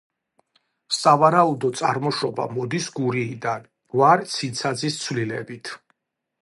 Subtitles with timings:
[0.99, 5.77] სავარაუდო წარმოშობა მოდის გურიიდან, გვარ ცინცაძის ცვლილებით.